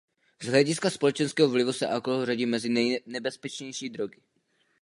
Z 0.43 0.47
hlediska 0.47 0.89
společenského 0.89 1.49
vlivu 1.49 1.73
se 1.73 1.87
alkohol 1.87 2.25
řadí 2.25 2.45
mezi 2.45 2.69
nejnebezpečnější 2.69 3.89
drogy. 3.89 4.21